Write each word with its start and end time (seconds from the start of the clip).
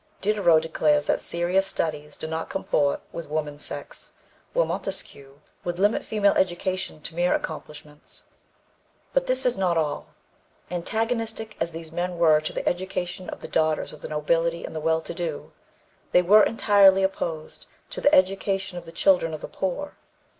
Diderot 0.19 0.63
declares 0.63 1.05
that 1.05 1.21
serious 1.21 1.67
studies 1.67 2.17
do 2.17 2.25
not 2.25 2.49
comport 2.49 3.01
with 3.11 3.29
woman's 3.29 3.63
sex, 3.63 4.13
while 4.51 4.65
Montesquieu 4.65 5.39
would 5.63 5.77
limit 5.77 6.03
female 6.03 6.33
education 6.33 7.01
to 7.03 7.13
mere 7.13 7.35
accomplishments. 7.35 8.23
But 9.13 9.27
this 9.27 9.45
is 9.45 9.57
not 9.59 9.77
all. 9.77 10.15
Antagonistic 10.71 11.55
as 11.59 11.69
these 11.69 11.91
men 11.91 12.17
were 12.17 12.41
to 12.41 12.51
the 12.51 12.67
education 12.67 13.29
of 13.29 13.41
the 13.41 13.47
daughters 13.47 13.93
of 13.93 14.01
the 14.01 14.09
nobility 14.09 14.65
and 14.65 14.75
the 14.75 14.79
well 14.79 15.01
to 15.01 15.13
do, 15.13 15.51
they 16.13 16.23
were 16.23 16.41
entirely 16.41 17.03
opposed 17.03 17.67
to 17.91 18.01
the 18.01 18.15
education 18.15 18.79
of 18.79 18.85
the 18.85 18.91
children 18.91 19.35
of 19.35 19.41
the 19.41 19.47
poor. 19.47 19.97